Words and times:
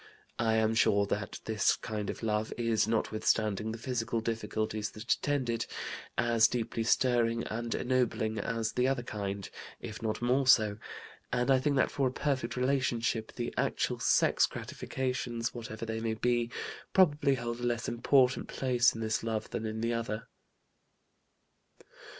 I 0.39 0.55
am 0.55 0.73
sure 0.73 1.05
that 1.05 1.41
this 1.45 1.75
kind 1.75 2.09
of 2.09 2.23
love 2.23 2.51
is, 2.57 2.87
notwithstanding 2.87 3.71
the 3.71 3.77
physical 3.77 4.19
difficulties 4.19 4.89
that 4.93 5.13
attend 5.13 5.47
it, 5.47 5.67
as 6.17 6.47
deeply 6.47 6.81
stirring 6.81 7.43
and 7.43 7.75
ennobling 7.75 8.39
as 8.39 8.71
the 8.71 8.87
other 8.87 9.03
kind, 9.03 9.47
if 9.79 10.01
not 10.01 10.19
more 10.19 10.47
so; 10.47 10.79
and 11.31 11.51
I 11.51 11.59
think 11.59 11.75
that 11.75 11.91
for 11.91 12.07
a 12.07 12.11
perfect 12.11 12.57
relationship 12.57 13.33
the 13.33 13.53
actual 13.57 13.99
sex 13.99 14.47
gratifications 14.47 15.53
(whatever 15.53 15.85
they 15.85 15.99
may 15.99 16.15
be) 16.15 16.49
probably 16.93 17.35
hold 17.35 17.59
a 17.59 17.63
less 17.63 17.87
important 17.87 18.47
place 18.47 18.95
in 18.95 19.01
this 19.01 19.21
love 19.21 19.51
than 19.51 19.67
in 19.67 19.81
the 19.81 19.93
other." 19.93 20.25